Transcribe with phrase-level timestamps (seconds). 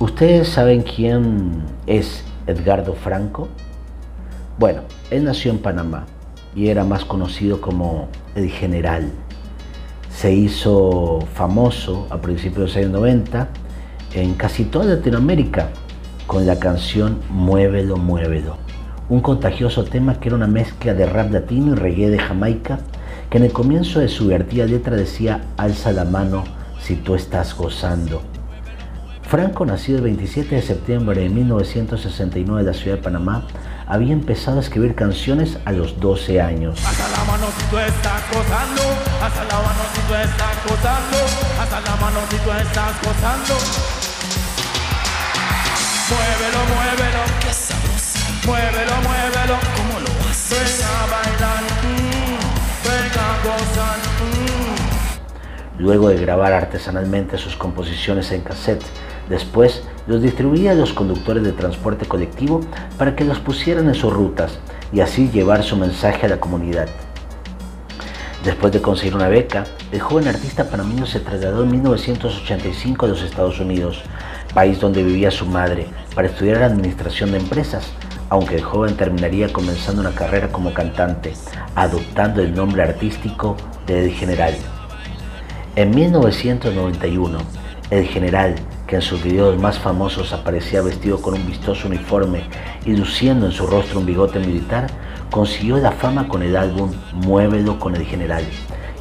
[0.00, 3.48] ¿Ustedes saben quién es Edgardo Franco?
[4.58, 6.06] Bueno, él nació en Panamá
[6.52, 9.12] y era más conocido como el general.
[10.10, 13.48] Se hizo famoso a principios de los años 90
[14.14, 15.68] en casi toda Latinoamérica
[16.26, 18.56] con la canción Muévelo, Muévelo,
[19.08, 22.80] un contagioso tema que era una mezcla de rap latino y reggae de Jamaica,
[23.30, 26.42] que en el comienzo de su divertida letra decía, alza la mano
[26.80, 28.33] si tú estás gozando.
[29.34, 33.42] Franco, nacido el 27 de septiembre de 1969 en la ciudad de Panamá,
[33.84, 36.78] había empezado a escribir canciones a los 12 años.
[36.86, 37.24] Hasta la
[55.78, 58.84] Luego de grabar artesanalmente sus composiciones en cassette,
[59.28, 62.60] después los distribuía a los conductores de transporte colectivo
[62.96, 64.58] para que los pusieran en sus rutas
[64.92, 66.88] y así llevar su mensaje a la comunidad.
[68.44, 73.22] Después de conseguir una beca, el joven artista panameño se trasladó en 1985 a los
[73.22, 74.02] Estados Unidos,
[74.52, 77.90] país donde vivía su madre, para estudiar administración de empresas,
[78.28, 81.32] aunque el joven terminaría comenzando una carrera como cantante,
[81.74, 84.54] adoptando el nombre artístico de El General.
[85.76, 87.36] En 1991,
[87.90, 88.54] el general,
[88.86, 92.44] que en sus videos más famosos aparecía vestido con un vistoso uniforme
[92.86, 94.86] y luciendo en su rostro un bigote militar,
[95.32, 98.44] consiguió la fama con el álbum Muévelo con el General,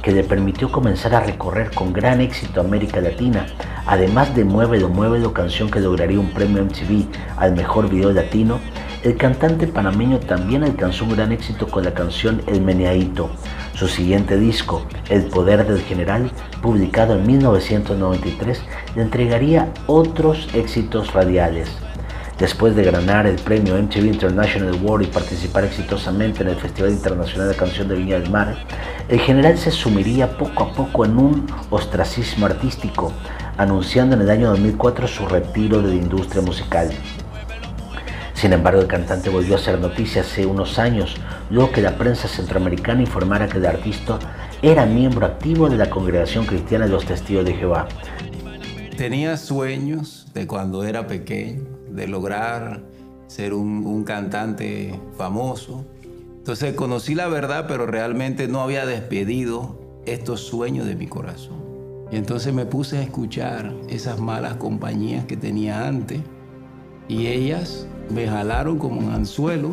[0.00, 3.44] que le permitió comenzar a recorrer con gran éxito América Latina,
[3.84, 7.04] además de Muévelo, Muévelo, canción que lograría un premio MTV
[7.36, 8.60] al mejor video latino,
[9.02, 13.30] el cantante panameño también alcanzó un gran éxito con la canción El Meneadito.
[13.74, 18.62] Su siguiente disco, El Poder del General, publicado en 1993,
[18.94, 21.68] le entregaría otros éxitos radiales.
[22.38, 27.48] Después de ganar el premio MTV International Award y participar exitosamente en el Festival Internacional
[27.48, 28.56] de Canción de Viña del Mar,
[29.08, 33.12] el general se sumiría poco a poco en un ostracismo artístico,
[33.58, 36.90] anunciando en el año 2004 su retiro de la industria musical.
[38.42, 41.14] Sin embargo, el cantante volvió a hacer noticia hace unos años,
[41.48, 44.18] luego que la prensa centroamericana informara que el artista
[44.62, 47.86] era miembro activo de la Congregación Cristiana de los Testigos de Jehová.
[48.96, 52.82] Tenía sueños de cuando era pequeño, de lograr
[53.28, 55.84] ser un, un cantante famoso.
[56.38, 61.62] Entonces conocí la verdad, pero realmente no había despedido estos sueños de mi corazón.
[62.10, 66.18] Y entonces me puse a escuchar esas malas compañías que tenía antes
[67.06, 69.70] y ellas me jalaron como un anzuelo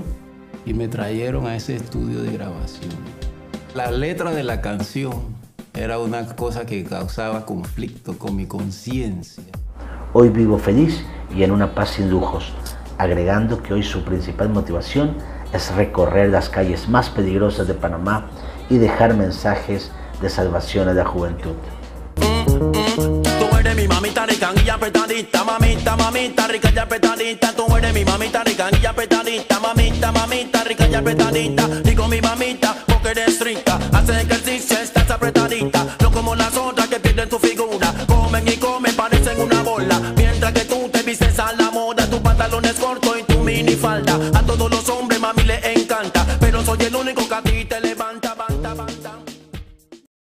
[0.65, 2.91] y me trajeron a ese estudio de grabación.
[3.75, 5.37] La letra de la canción
[5.73, 9.43] era una cosa que causaba conflicto con mi conciencia.
[10.13, 11.03] Hoy vivo feliz
[11.35, 12.53] y en una paz sin lujos,
[12.97, 15.15] agregando que hoy su principal motivación
[15.53, 18.29] es recorrer las calles más peligrosas de Panamá
[18.69, 19.91] y dejar mensajes
[20.21, 21.55] de salvación a la juventud.
[22.15, 24.25] Tú eres mi mamita
[24.71, 25.43] apretadita,
[26.19, 27.53] mamita rica ya apretadita.
[27.53, 29.59] Tú eres mi mamita rica y apretadita.
[29.61, 31.67] Mamita, mamita rica y apretadita.
[31.81, 33.79] Digo mi mamita porque eres rica.
[33.93, 35.85] Hace ejercicio, estás apretadita.
[36.01, 37.93] No como las otras que pierden tu figura.
[38.05, 39.97] Comen y comen, parecen una bola.
[40.17, 44.19] Mientras que tú te vistes a la moda, tus pantalones cortos y tu minifalda.
[44.37, 45.08] A todos los hombres